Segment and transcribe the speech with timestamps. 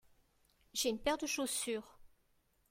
[0.73, 1.99] J'ai une paire de chaussures.